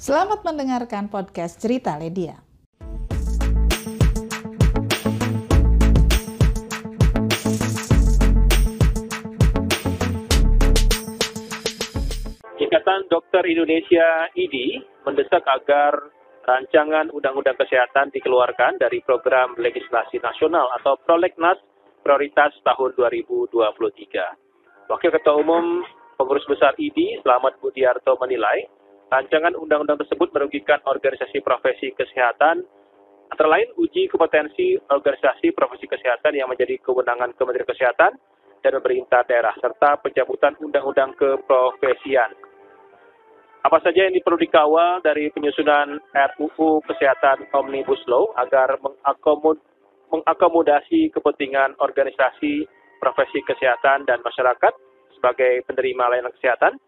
[0.00, 2.40] Selamat mendengarkan podcast Cerita Ledia.
[12.56, 15.92] Ikatan Dokter Indonesia IDI mendesak agar
[16.48, 21.60] rancangan Undang-Undang Kesehatan dikeluarkan dari program legislasi nasional atau Prolegnas
[22.00, 23.52] prioritas tahun 2023.
[24.88, 25.84] Wakil Ketua Umum
[26.16, 28.79] Pengurus Besar IDI, Selamat Budiarto menilai,
[29.10, 32.62] rancangan undang-undang tersebut merugikan organisasi profesi kesehatan,
[33.34, 38.14] antara lain uji kompetensi organisasi profesi kesehatan yang menjadi kewenangan Kementerian Kesehatan
[38.62, 42.30] dan pemerintah daerah, serta pencabutan undang-undang keprofesian.
[43.60, 49.60] Apa saja yang perlu dikawal dari penyusunan RUU Kesehatan Omnibus Law agar mengakomod
[50.08, 52.64] mengakomodasi kepentingan organisasi
[52.98, 54.72] profesi kesehatan dan masyarakat
[55.12, 56.80] sebagai penerima layanan kesehatan?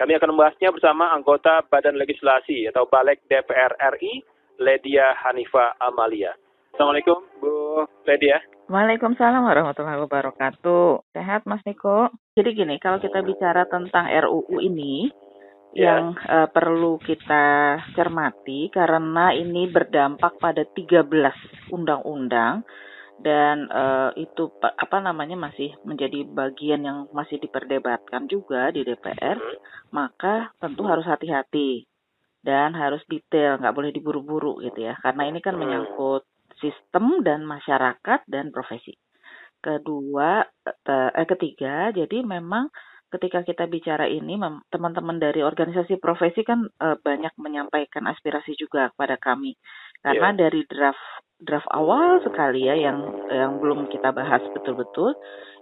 [0.00, 4.24] Kami akan membahasnya bersama anggota Badan Legislasi atau Balek DPR RI,
[4.56, 6.32] Ledia Hanifa Amalia.
[6.72, 8.40] Assalamualaikum, Bu Ledia.
[8.72, 11.12] Waalaikumsalam warahmatullahi wabarakatuh.
[11.12, 12.08] Sehat Mas Niko.
[12.32, 15.12] Jadi gini, kalau kita bicara tentang RUU ini,
[15.70, 16.02] Ya.
[16.02, 21.30] yang eh, perlu kita cermati karena ini berdampak pada 13
[21.70, 22.66] undang-undang
[23.20, 29.36] dan eh, itu pa- apa namanya masih menjadi bagian yang masih diperdebatkan juga di DPR,
[29.92, 31.84] maka tentu harus hati-hati
[32.40, 35.62] dan harus detail, nggak boleh diburu-buru gitu ya, karena ini kan Hmm.
[35.62, 36.24] menyangkut
[36.60, 38.96] sistem dan masyarakat dan profesi.
[39.60, 42.72] Kedua, te- eh, ketiga, jadi memang
[43.10, 44.38] ketika kita bicara ini,
[44.70, 49.58] teman-teman dari organisasi profesi kan eh, banyak menyampaikan aspirasi juga kepada kami,
[50.00, 51.02] karena dari draft
[51.40, 55.12] draft awal sekali ya yang yang belum kita bahas betul-betul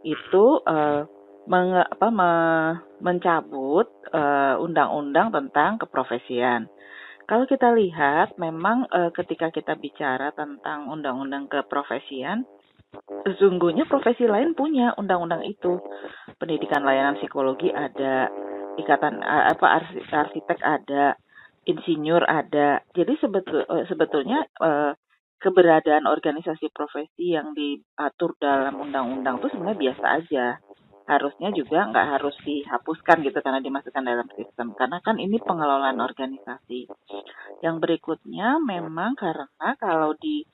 [0.05, 1.03] itu eh,
[1.49, 6.69] menge- apa, me- mencabut eh, undang-undang tentang keprofesian.
[7.29, 12.45] Kalau kita lihat, memang eh, ketika kita bicara tentang undang-undang keprofesian,
[13.29, 15.77] sesungguhnya profesi lain punya undang-undang itu.
[16.41, 18.33] Pendidikan layanan psikologi ada,
[18.81, 21.19] ikatan apa arsi- arsitek ada,
[21.69, 22.81] insinyur ada.
[22.97, 24.93] Jadi sebetul, eh, sebetulnya eh,
[25.39, 30.47] keberadaan organisasi profesi yang diatur dalam undang-undang itu sebenarnya biasa aja.
[31.09, 34.77] Harusnya juga nggak harus dihapuskan gitu karena dimasukkan dalam sistem.
[34.77, 36.85] Karena kan ini pengelolaan organisasi.
[37.65, 40.45] Yang berikutnya memang karena kalau di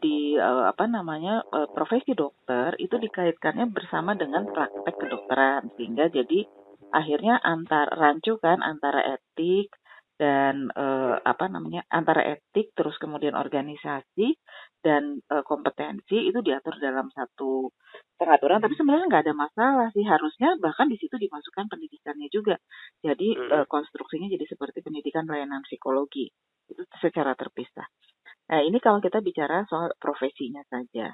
[0.00, 5.68] di eh, apa namanya eh, profesi dokter itu dikaitkannya bersama dengan praktek kedokteran.
[5.76, 6.46] Sehingga jadi
[6.92, 9.72] akhirnya antar rancu kan antara etik
[10.16, 14.38] dan eh, apa namanya antara etik terus kemudian organisasi
[14.80, 17.68] dan eh, kompetensi itu diatur dalam satu
[18.16, 18.62] pengaturan.
[18.64, 20.04] Tapi sebenarnya nggak ada masalah sih.
[20.06, 22.56] Harusnya bahkan di situ dimasukkan pendidikannya juga.
[23.04, 26.30] Jadi eh, konstruksinya jadi seperti pendidikan layanan psikologi.
[26.70, 27.84] Itu secara terpisah
[28.52, 31.08] Nah, ini kalau kita bicara soal profesinya saja.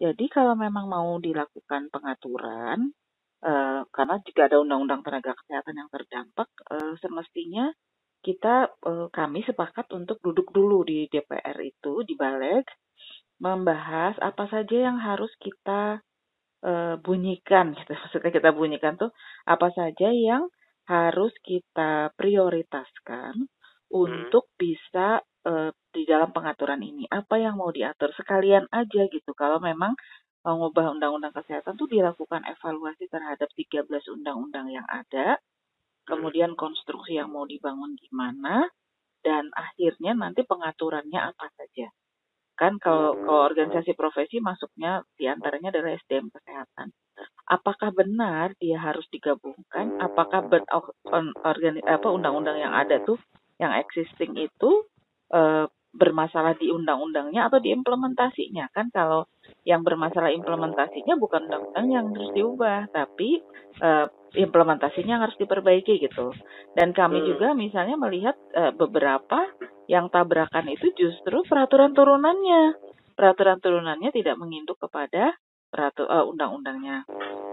[0.00, 2.96] Jadi kalau memang mau dilakukan pengaturan,
[3.44, 7.68] eh, karena jika ada undang-undang tenaga kesehatan yang terdampak, eh, semestinya
[8.24, 12.66] kita eh, kami sepakat untuk duduk dulu di DPR itu di Balik
[13.38, 16.00] membahas apa saja yang harus kita
[16.64, 17.92] eh, bunyikan gitu.
[17.94, 19.12] Maksudnya kita bunyikan tuh
[19.44, 20.48] apa saja yang
[20.88, 23.44] harus kita prioritaskan
[23.92, 27.08] untuk bisa eh, di dalam pengaturan ini.
[27.08, 29.32] Apa yang mau diatur sekalian aja gitu.
[29.32, 29.96] Kalau memang
[30.44, 35.40] mau ngubah undang-undang kesehatan tuh dilakukan evaluasi terhadap 13 undang-undang yang ada,
[36.06, 38.68] kemudian konstruksi yang mau dibangun gimana,
[39.20, 41.90] dan akhirnya nanti pengaturannya apa saja.
[42.58, 46.90] Kan kalau, kalau organisasi profesi masuknya di antaranya adalah SDM kesehatan.
[47.46, 49.98] Apakah benar dia harus digabungkan?
[50.02, 50.66] Apakah ber,
[51.10, 53.18] on- organi, apa undang-undang yang ada tuh
[53.62, 54.70] yang existing itu
[55.32, 59.24] eh, bermasalah di undang-undangnya atau di implementasinya kan kalau
[59.64, 63.40] yang bermasalah implementasinya bukan undang-undang yang harus diubah tapi
[63.80, 64.06] eh,
[64.36, 66.30] implementasinya harus diperbaiki gitu
[66.76, 67.28] dan kami Hmm.
[67.32, 69.48] juga misalnya melihat eh, beberapa
[69.88, 72.76] yang tabrakan itu justru peraturan turunannya
[73.16, 75.32] peraturan turunannya tidak menginduk kepada
[75.72, 77.08] peratu eh, undang-undangnya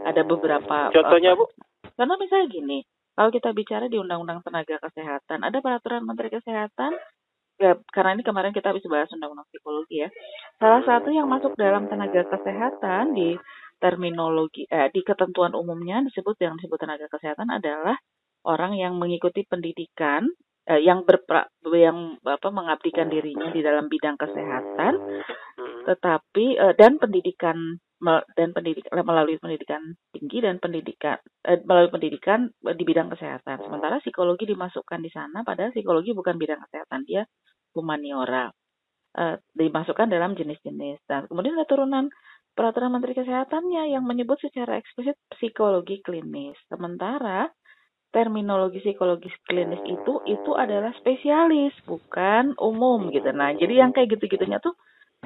[0.06, 1.48] ada beberapa Contohnya, Bu?
[1.96, 2.80] karena misalnya gini,
[3.16, 6.92] kalau kita bicara di Undang-Undang Tenaga Kesehatan, ada peraturan Menteri Kesehatan,
[7.60, 10.10] ya, karena ini kemarin kita habis bahas Undang-Undang Psikologi ya.
[10.60, 13.36] Salah satu yang masuk dalam tenaga kesehatan di
[13.80, 17.96] terminologi, eh, di ketentuan umumnya disebut yang disebut tenaga kesehatan adalah
[18.48, 20.26] orang yang mengikuti pendidikan
[20.66, 24.94] eh, yang berpra, yang apa mengabdikan dirinya di dalam bidang kesehatan
[25.56, 25.88] Hmm.
[25.88, 27.80] tetapi eh, dan pendidikan
[28.36, 33.64] dan pendidik melalui pendidikan tinggi dan pendidikan eh, melalui pendidikan di bidang kesehatan.
[33.64, 37.24] Sementara psikologi dimasukkan di sana padahal psikologi bukan bidang kesehatan, dia
[37.76, 38.52] humaniora.
[39.16, 41.00] Uh, dimasukkan dalam jenis-jenis.
[41.08, 42.12] Dan kemudian ada turunan
[42.52, 46.60] peraturan Menteri Kesehatannya yang menyebut secara eksplisit psikologi klinis.
[46.68, 47.48] Sementara
[48.16, 53.28] terminologi psikologis klinis itu itu adalah spesialis bukan umum gitu.
[53.36, 54.76] Nah, jadi yang kayak gitu-gitunya tuh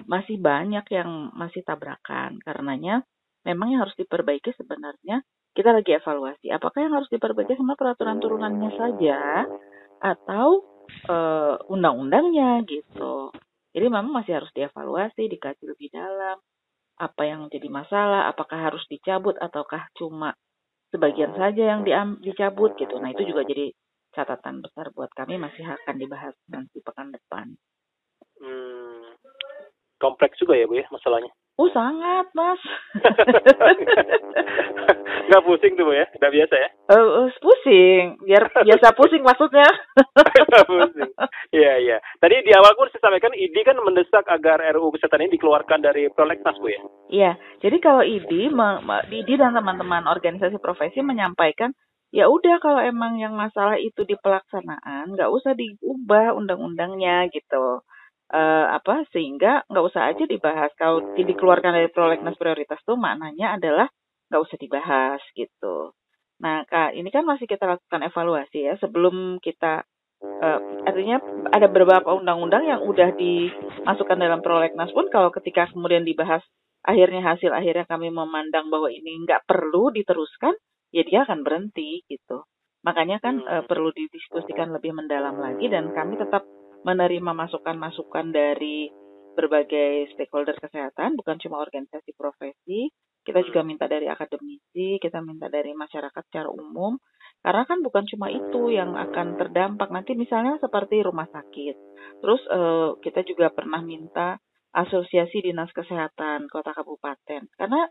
[0.05, 2.39] masih banyak yang masih tabrakan.
[2.43, 3.03] Karenanya
[3.43, 5.23] memang yang harus diperbaiki sebenarnya
[5.57, 6.47] kita lagi evaluasi.
[6.53, 9.47] Apakah yang harus diperbaiki sama peraturan turunannya saja
[9.99, 10.63] atau
[11.09, 13.33] uh, undang-undangnya gitu.
[13.69, 16.37] Jadi memang masih harus dievaluasi, dikaji lebih dalam
[16.99, 20.35] apa yang jadi masalah, apakah harus dicabut ataukah cuma
[20.91, 21.81] sebagian saja yang
[22.19, 22.97] dicabut gitu.
[22.99, 23.71] Nah itu juga jadi
[24.11, 27.55] catatan besar buat kami masih akan dibahas nanti pekan depan.
[28.41, 28.98] Hmm,
[29.99, 31.29] kompleks juga ya Bu ya masalahnya.
[31.59, 32.61] Oh sangat mas.
[35.29, 36.07] Gak pusing tuh bu ya?
[36.15, 36.69] Gak biasa ya?
[36.87, 38.15] Uh, uh, pusing.
[38.23, 39.67] Biar biasa pusing maksudnya.
[40.71, 41.11] pusing.
[41.51, 41.97] Iya iya.
[42.23, 46.07] Tadi di awal pun saya sampaikan ID kan mendesak agar RUU kesehatan ini dikeluarkan dari
[46.15, 46.81] prolegnas bu ya?
[47.11, 47.31] Iya.
[47.59, 48.55] Jadi kalau ID,
[49.11, 51.75] ID dan teman-teman organisasi profesi menyampaikan
[52.09, 57.85] ya udah kalau emang yang masalah itu di pelaksanaan nggak usah diubah undang-undangnya gitu
[58.29, 63.87] uh, apa sehingga nggak usah aja dibahas kalau dikeluarkan dari prolegnas prioritas tuh maknanya adalah
[64.29, 65.93] nggak usah dibahas gitu.
[66.39, 69.83] Nah kak ini kan masih kita lakukan evaluasi ya sebelum kita
[70.21, 71.19] uh, artinya
[71.51, 76.45] ada beberapa undang-undang yang udah dimasukkan dalam prolegnas pun kalau ketika kemudian dibahas
[76.85, 80.55] akhirnya hasil akhirnya kami memandang bahwa ini nggak perlu diteruskan
[80.95, 82.45] ya dia akan berhenti gitu.
[82.79, 86.47] Makanya kan uh, perlu didiskusikan lebih mendalam lagi dan kami tetap
[86.83, 88.89] menerima masukan-masukan dari
[89.37, 92.91] berbagai stakeholder kesehatan, bukan cuma organisasi profesi,
[93.23, 96.99] kita juga minta dari akademisi, kita minta dari masyarakat secara umum,
[97.39, 99.87] karena kan bukan cuma itu yang akan terdampak.
[99.91, 101.75] Nanti misalnya seperti rumah sakit.
[102.19, 104.39] Terus uh, kita juga pernah minta
[104.75, 107.47] asosiasi dinas kesehatan kota kabupaten.
[107.55, 107.87] Karena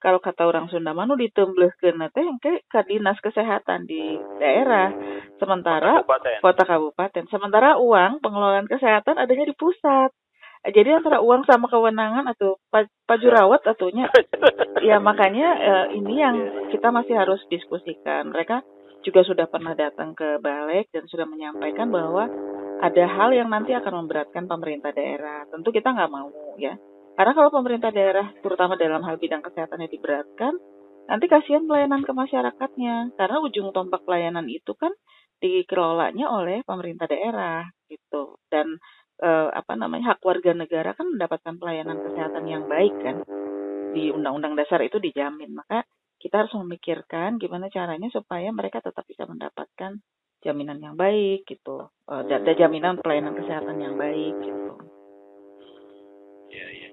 [0.00, 4.88] kalau kata orang Sunda manu ditemblehkeun teh ke ke dinas kesehatan di daerah.
[5.36, 6.40] Sementara kota kabupaten.
[6.40, 7.24] kota kabupaten.
[7.28, 10.08] Sementara uang pengelolaan kesehatan adanya di pusat.
[10.60, 12.60] Jadi antara uang sama kewenangan atau
[13.08, 14.12] pajurawat atunya
[14.88, 16.36] ya makanya eh, ini yang
[16.72, 18.32] kita masih harus diskusikan.
[18.32, 18.64] Mereka
[19.04, 22.28] juga sudah pernah datang ke balik dan sudah menyampaikan bahwa
[22.80, 25.44] ada hal yang nanti akan memberatkan pemerintah daerah.
[25.48, 26.76] Tentu kita nggak mau ya
[27.20, 30.56] karena kalau pemerintah daerah, terutama dalam hal bidang kesehatannya diberatkan,
[31.04, 33.12] nanti kasihan pelayanan ke masyarakatnya.
[33.12, 34.88] Karena ujung tombak pelayanan itu kan
[35.36, 38.40] dikelolanya oleh pemerintah daerah gitu.
[38.48, 38.80] Dan
[39.20, 43.20] eh, apa namanya hak warga negara kan mendapatkan pelayanan kesehatan yang baik kan
[43.92, 45.52] di undang-undang dasar itu dijamin.
[45.52, 45.84] Maka
[46.16, 50.00] kita harus memikirkan gimana caranya supaya mereka tetap bisa mendapatkan
[50.40, 54.72] jaminan yang baik gitu, uh, dan jaminan pelayanan kesehatan yang baik gitu.
[56.48, 56.89] Ya, ya.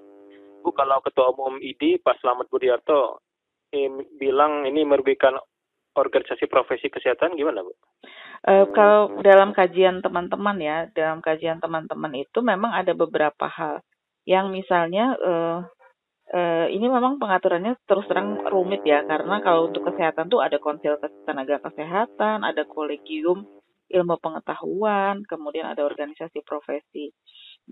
[0.60, 3.22] Bu kalau Ketua Umum ID Pak Slamet Budiarto
[3.70, 5.36] eh, bilang ini merugikan
[5.98, 7.72] organisasi profesi kesehatan gimana Bu?
[8.46, 13.82] Uh, kalau dalam kajian teman-teman ya, dalam kajian teman-teman itu memang ada beberapa hal
[14.22, 15.66] yang misalnya uh,
[16.30, 21.02] uh, ini memang pengaturannya terus terang rumit ya karena kalau untuk kesehatan tuh ada konsil
[21.26, 23.42] tenaga kesehatan, ada kolegium
[23.88, 27.10] ilmu pengetahuan, kemudian ada organisasi profesi.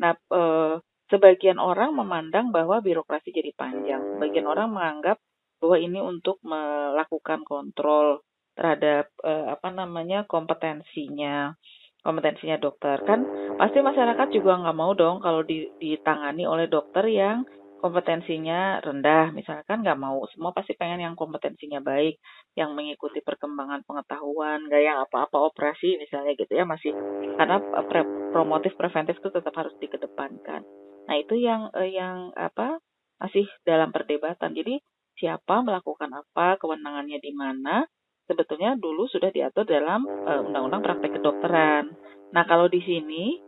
[0.01, 4.03] Nah, uh, Sebagian orang memandang bahwa birokrasi jadi panjang.
[4.19, 5.23] Sebagian orang menganggap
[5.63, 8.27] bahwa ini untuk melakukan kontrol
[8.59, 11.55] terhadap eh, apa namanya kompetensinya
[12.03, 13.03] kompetensinya dokter.
[13.07, 13.23] Kan
[13.55, 15.47] pasti masyarakat juga nggak mau dong kalau
[15.79, 17.47] ditangani oleh dokter yang
[17.79, 19.31] kompetensinya rendah.
[19.31, 20.27] Misalkan nggak mau.
[20.35, 22.19] Semua pasti pengen yang kompetensinya baik
[22.59, 26.91] yang mengikuti perkembangan pengetahuan nggak yang apa-apa operasi misalnya gitu ya masih.
[27.39, 28.03] Karena eh, pre
[28.35, 32.83] promotif preventif itu tetap harus dikedepankan Nah, itu yang eh, yang apa
[33.23, 34.53] masih dalam perdebatan.
[34.53, 34.83] Jadi
[35.17, 37.89] siapa melakukan apa, kewenangannya di mana,
[38.29, 41.95] sebetulnya dulu sudah diatur dalam eh, Undang-Undang Praktek Kedokteran.
[42.35, 43.39] Nah, kalau di sini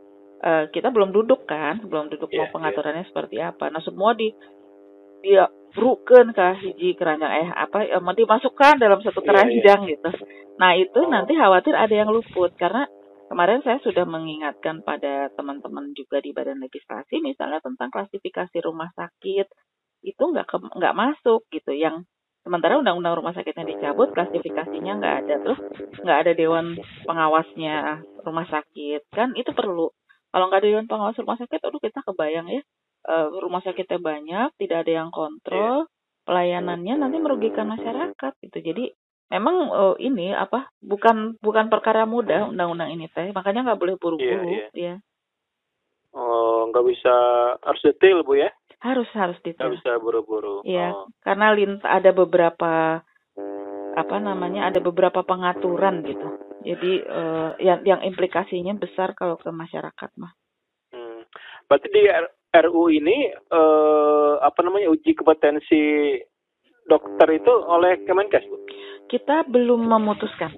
[0.43, 2.55] uh, kita belum duduk kan, belum duduk yeah, mau iya.
[2.55, 3.11] pengaturannya yeah.
[3.11, 3.65] seperti apa.
[3.75, 4.31] Nah, semua di
[5.19, 9.93] dia bruken ke hiji keranjang eh apa eh, dimasukkan dalam satu iya, keranjang yeah, yeah.
[9.99, 10.11] gitu.
[10.59, 12.87] Nah, itu nanti khawatir ada yang luput karena
[13.29, 19.47] Kemarin saya sudah mengingatkan pada teman-teman juga di badan legislasi misalnya tentang klasifikasi rumah sakit.
[20.01, 21.77] Itu nggak nggak masuk gitu.
[21.77, 22.09] Yang
[22.41, 25.35] sementara undang-undang rumah sakitnya dicabut klasifikasinya nggak ada.
[25.45, 25.61] Terus
[26.01, 29.13] nggak ada dewan pengawasnya rumah sakit.
[29.13, 29.93] Kan itu perlu.
[30.33, 32.65] Kalau nggak ada dewan pengawas rumah sakit aduh kita kebayang ya.
[33.09, 35.89] Uh, rumah sakitnya banyak tidak ada yang kontrol
[36.29, 38.59] pelayanannya nanti merugikan masyarakat gitu.
[38.61, 38.85] Jadi
[39.29, 44.49] memang uh, ini apa bukan bukan perkara mudah undang-undang ini teh makanya nggak boleh buru-buru
[44.49, 44.95] Iya, ya
[46.17, 47.15] Oh, nggak bisa
[47.61, 48.51] harus detail bu ya?
[48.79, 50.63] harus harus Nggak detail bisa buru-buru.
[50.63, 51.11] Iya, Oh.
[51.21, 53.03] karena lint ada beberapa
[53.99, 56.29] apa namanya ada beberapa pengaturan gitu.
[56.63, 60.31] Jadi eh, yang yang implikasinya besar kalau ke masyarakat mah.
[60.95, 61.27] Hmm.
[61.67, 62.07] Berarti di
[62.55, 66.15] RU ini eh, apa namanya uji kompetensi
[66.87, 68.57] dokter itu oleh Kemenkes bu?
[69.09, 70.53] Kita belum memutuskan.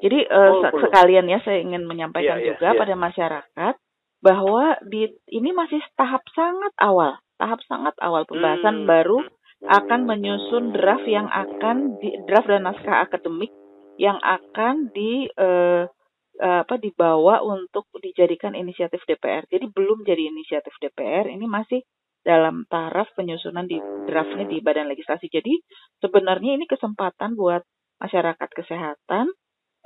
[0.00, 0.82] Jadi Oh, belum.
[0.84, 2.80] sekalian ya saya ingin menyampaikan Iya, iya, juga iya.
[2.80, 3.74] pada masyarakat
[4.20, 8.88] bahwa di ini masih tahap sangat awal, tahap sangat awal pembahasan Hmm.
[8.88, 9.18] baru
[9.64, 13.48] akan menyusun draft yang akan di draft dan naskah akademik
[13.96, 15.88] yang akan di eh,
[16.34, 19.46] apa dibawa untuk dijadikan inisiatif DPR.
[19.46, 21.80] Jadi belum jadi inisiatif DPR, ini masih
[22.26, 25.30] dalam taraf penyusunan di draftnya di Badan Legislasi.
[25.30, 25.54] Jadi
[26.14, 27.66] sebenarnya ini kesempatan buat
[27.98, 29.34] masyarakat kesehatan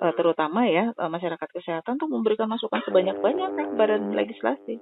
[0.04, 4.76] eh, terutama ya eh, masyarakat kesehatan untuk memberikan masukan sebanyak-banyaknya ke Badan Legislasi.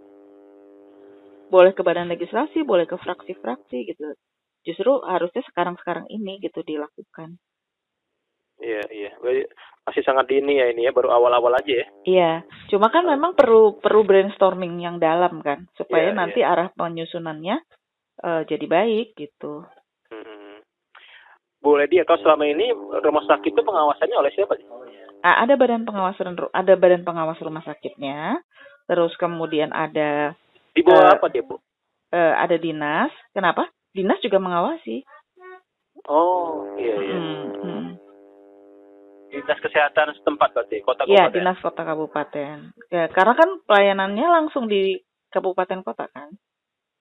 [1.46, 4.18] Boleh ke Badan Legislasi, boleh ke fraksi-fraksi gitu.
[4.66, 7.38] Justru harusnya sekarang-sekarang ini gitu dilakukan.
[8.58, 9.10] Iya iya.
[9.86, 11.86] Masih sangat dini ya ini ya, baru awal-awal aja ya.
[12.02, 12.32] Iya,
[12.66, 17.56] cuma kan memang perlu perlu brainstorming yang dalam kan, supaya Iya, nanti arah penyusunannya
[18.26, 19.62] eh, jadi baik gitu.
[20.10, 20.35] Hmm.
[21.66, 22.70] Bu Ledi, atau selama ini
[23.02, 24.54] rumah sakit itu pengawasannya oleh siapa?
[24.54, 24.62] sih?
[25.26, 28.38] Ah, ada badan pengawasan ru- ada badan pengawas rumah sakitnya,
[28.86, 30.38] terus kemudian ada
[30.70, 31.58] Di bawah Eh, apa dia bu?
[32.14, 33.10] eh, ada dinas.
[33.34, 33.66] Kenapa?
[33.90, 35.02] Dinas juga mengawasi.
[36.06, 37.16] Oh iya iya.
[37.18, 37.86] Hmm, hmm.
[39.26, 41.34] Dinas kesehatan setempat berarti kota Iya, kabupaten.
[41.34, 42.56] dinas kota kabupaten.
[42.94, 45.02] Ya, karena kan pelayanannya langsung di
[45.34, 46.30] kabupaten kota kan.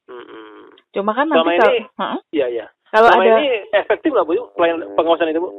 [0.09, 0.73] Hmm.
[0.89, 2.23] Cuma kan Selama nanti kalau ini-.
[2.33, 2.65] Iya iya.
[2.95, 5.51] Kalau Selama ada ini efektif nggak bu pelayan pengawasan itu bu?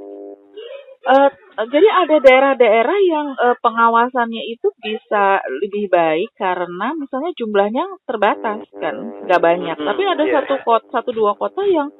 [1.06, 1.30] Eh,
[1.70, 9.22] jadi ada daerah-daerah yang eh, pengawasannya itu bisa lebih baik karena misalnya jumlahnya terbatas kan,
[9.22, 9.76] nggak banyak.
[9.78, 10.42] Hmm, Tapi ada iya.
[10.42, 11.92] satu kota, satu dua kota yang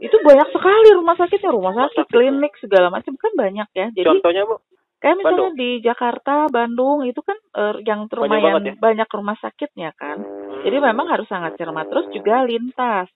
[0.00, 2.12] itu banyak sekali rumah sakitnya, rumah sakit, sakit.
[2.14, 3.86] klinik segala macam kan banyak ya.
[3.92, 4.56] Jadi Contohnya bu?
[4.96, 5.60] kayak misalnya Bandung.
[5.60, 8.74] di Jakarta, Bandung itu kan eh, yang Banyak lumayan banget ya?
[8.80, 10.24] banyak rumah sakitnya kan.
[10.64, 11.92] Jadi memang harus sangat cermat.
[11.92, 13.12] Terus juga lintas.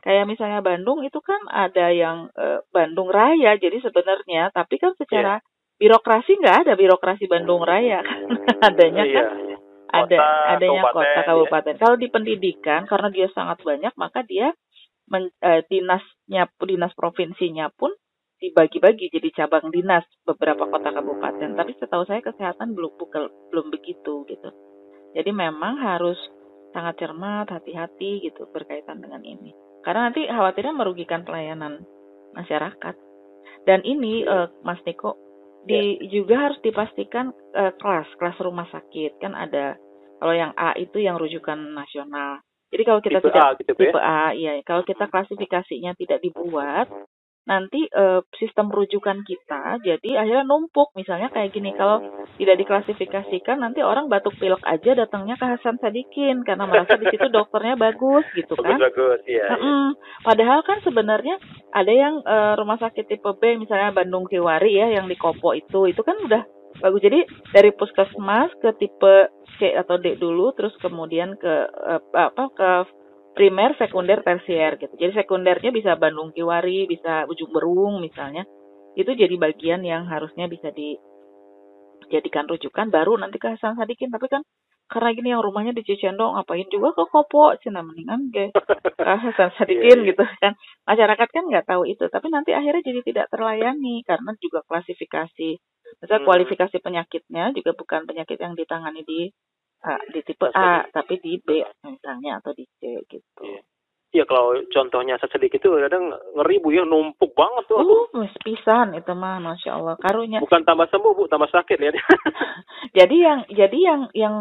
[0.00, 3.60] Kayak misalnya Bandung itu kan ada yang eh, Bandung Raya.
[3.60, 5.44] Jadi sebenarnya, tapi kan secara Iya.
[5.76, 8.20] birokrasi nggak ada birokrasi Bandung Raya kan.
[8.64, 9.20] Adanya Iya.
[9.20, 9.28] kan
[9.92, 11.28] ada Kota, adanya kabupaten, kota ya.
[11.28, 11.74] kabupaten.
[11.76, 14.56] Kalau di pendidikan karena dia sangat banyak maka dia
[15.04, 17.92] men- eh, dinasnya dinas provinsinya pun
[18.40, 21.52] dibagi-bagi jadi cabang dinas beberapa kota kabupaten.
[21.54, 24.48] Tapi setahu saya kesehatan belum bukan belum begitu gitu.
[25.12, 26.16] Jadi memang harus
[26.72, 29.52] sangat cermat, hati-hati gitu berkaitan dengan ini.
[29.82, 31.82] Karena nanti khawatirnya merugikan pelayanan
[32.38, 32.94] masyarakat.
[33.66, 35.18] Dan ini eh, Mas Niko
[35.62, 39.78] di juga harus dipastikan eh, kelas kelas rumah sakit kan ada
[40.22, 42.42] kalau yang A itu yang rujukan nasional.
[42.72, 43.78] Jadi kalau kita Tipe tidak A gitu ya?
[43.92, 44.52] tipe A, iya.
[44.64, 46.88] Kalau kita klasifikasinya tidak dibuat,
[47.42, 50.94] nanti eh, sistem rujukan kita jadi akhirnya numpuk.
[50.94, 51.98] Misalnya kayak gini, kalau
[52.38, 57.26] tidak diklasifikasikan nanti orang batuk pilek aja datangnya ke Hasan Sadikin karena merasa di situ
[57.26, 58.78] dokternya bagus gitu kan.
[58.78, 59.18] Iya.
[59.26, 59.46] iya.
[59.58, 59.98] Mm-mm.
[60.22, 61.36] Padahal kan sebenarnya
[61.74, 65.90] ada yang eh, rumah sakit tipe B misalnya Bandung Kiwari ya yang di Kopo itu
[65.90, 66.42] itu kan udah
[66.78, 67.02] bagus.
[67.02, 67.20] Jadi
[67.50, 72.70] dari puskesmas ke tipe C atau D dulu terus kemudian ke eh, apa ke
[73.32, 74.92] primer, sekunder, tersier gitu.
[74.96, 78.44] Jadi sekundernya bisa Bandung Kiwari, bisa Ujung Berung misalnya.
[78.94, 84.42] Itu jadi bagian yang harusnya bisa dijadikan rujukan baru nanti ke Hasan Sadikin tapi kan
[84.92, 88.52] karena gini yang rumahnya di Cicendo ngapain juga ke Kopo cina mendingan ke
[88.92, 90.08] ke Hasan Sadikin Iya, iya.
[90.12, 90.52] gitu kan
[90.84, 95.50] masyarakat kan nggak tahu itu tapi nanti akhirnya jadi tidak terlayani karena juga klasifikasi
[96.02, 96.28] misalnya Hmm.
[96.28, 99.20] kualifikasi penyakitnya juga bukan penyakit yang ditangani di
[99.82, 103.60] A, di tipe A tapi di B misalnya atau di C gitu Iya.
[104.12, 107.80] Iya kalau contohnya sedikit itu kadang ngeri bu ya numpuk banget tuh.
[107.80, 111.90] uh wes pisan itu mah masya Allah karunya Bukan tambah sembuh bu, tambah sakit ya.
[112.98, 114.34] jadi yang jadi yang yang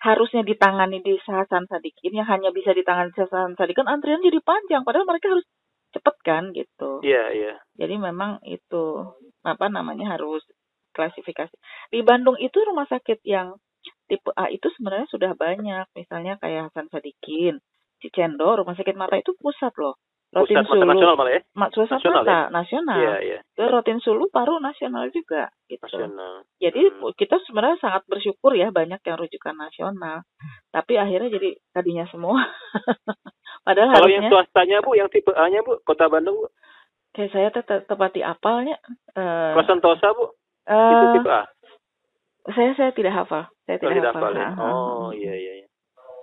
[0.00, 4.80] harusnya ditangani di Hasan Sadikin yang hanya bisa ditangani di Hasan Sadikin antrian jadi panjang
[4.86, 5.44] padahal mereka harus
[5.92, 7.54] cepet kan gitu Iya iya.
[7.76, 9.12] jadi memang itu
[9.44, 10.40] apa namanya harus
[10.96, 11.52] klasifikasi
[11.92, 13.60] di Bandung itu rumah sakit yang
[14.08, 17.60] tipe A itu sebenarnya sudah banyak misalnya kayak Hasan Sadikin
[17.98, 19.94] Cicendo rumah sakit mata itu pusat loh
[20.28, 21.40] Rotin Pusat mata Sulu nasional malah ya.
[21.72, 23.38] Pusat Nasional mata nasional Iya iya.
[23.48, 26.44] Ke Rotin Sulu paru nasional juga gitu Nasional.
[26.56, 27.12] jadi Hmm.
[27.12, 30.20] kita sebenarnya sangat bersyukur ya banyak yang rujukan nasional.
[30.68, 32.44] Tapi akhirnya jadi tadinya semua.
[33.64, 36.48] Padahal Kalau yang harusnya swastanya bu, yang tipe A-nya bu, kota Bandung bu.
[37.10, 38.76] Kayak saya tuh te- tepat di apalnya.
[39.10, 40.24] Eh, Kalau Sentosa Bu,
[40.62, 41.42] itu eh, tipe A.
[42.52, 43.44] saya saya tidak hafal.
[43.64, 44.32] Saya Oh, tidak, tidak hafal.
[44.32, 44.48] hafal ya.
[44.58, 45.52] Oh iya iya.
[45.62, 45.66] iya.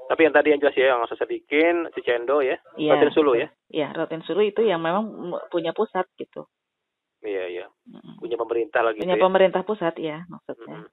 [0.05, 2.93] Tapi yang tadi yang jelas ya, yang saya bikin, Cicendo ya, Iya.
[2.93, 3.49] Raden Sulu ya.
[3.73, 5.01] Iya, Rotin Sulu itu yang memang
[5.49, 6.45] punya pusat gitu.
[7.25, 7.65] Iya iya.
[8.21, 9.25] Punya pemerintah lagi Punya gitu ya.
[9.25, 10.85] pemerintah pusat ya maksudnya.
[10.85, 10.89] Mm.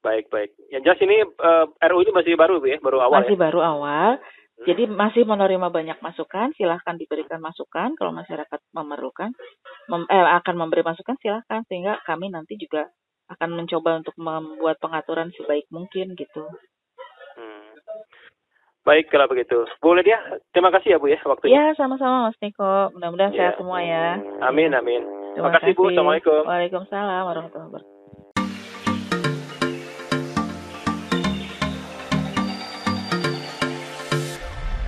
[0.00, 0.52] Baik baik.
[0.68, 3.42] Yang jelas ini eh, RU ini masih baru ya, baru awal Masih ya.
[3.48, 4.10] baru awal.
[4.20, 4.68] Hmm.
[4.68, 9.32] Jadi masih menerima banyak masukan, silahkan diberikan masukan kalau masyarakat memerlukan,
[9.88, 12.92] mem- eh, akan memberi masukan silahkan sehingga kami nanti juga
[13.30, 16.44] akan mencoba untuk membuat pengaturan sebaik mungkin gitu.
[17.38, 17.70] Hmm.
[18.82, 19.68] Baik kalau begitu.
[19.78, 20.18] Bu Lydia,
[20.50, 21.54] terima kasih ya Bu ya waktunya.
[21.54, 23.38] Ya sama-sama Mas Niko, mudah-mudahan Ya.
[23.38, 24.18] sehat semua ya.
[24.42, 25.02] Amin amin.
[25.36, 25.82] Terima Terima kasih Bu.
[25.94, 26.42] Assalamualaikum.
[26.42, 27.89] Waalaikumsalam warahmatullahi wabarakatuh.